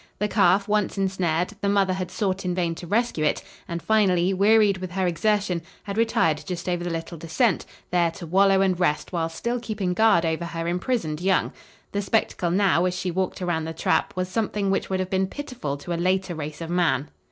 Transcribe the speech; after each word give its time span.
The 0.17 0.27
calf 0.27 0.67
once 0.67 0.97
ensnared, 0.97 1.53
the 1.61 1.69
mother 1.69 1.93
had 1.93 2.09
sought 2.09 2.43
in 2.43 2.55
vain 2.55 2.73
to 2.73 2.87
rescue 2.87 3.23
it, 3.23 3.43
and, 3.67 3.83
finally, 3.83 4.33
wearied 4.33 4.79
with 4.79 4.89
her 4.93 5.05
exertion, 5.05 5.61
had 5.83 5.95
retired 5.95 6.41
just 6.43 6.67
over 6.67 6.83
the 6.83 6.89
little 6.89 7.19
descent, 7.19 7.67
there 7.91 8.09
to 8.09 8.25
wallow 8.25 8.61
and 8.61 8.79
rest 8.79 9.13
while 9.13 9.29
still 9.29 9.59
keeping 9.59 9.93
guard 9.93 10.25
over 10.25 10.45
her 10.45 10.67
imprisoned 10.67 11.21
young. 11.21 11.53
The 11.91 12.01
spectacle 12.01 12.49
now, 12.49 12.85
as 12.85 12.95
she 12.97 13.11
walked 13.11 13.43
around 13.43 13.65
the 13.65 13.73
trap, 13.73 14.15
was 14.15 14.27
something 14.27 14.71
which 14.71 14.89
would 14.89 14.99
have 14.99 15.11
been 15.11 15.27
pitiful 15.27 15.77
to 15.77 15.93
a 15.93 15.97
later 16.01 16.33
race 16.33 16.61
of 16.61 16.71
man. 16.71 17.11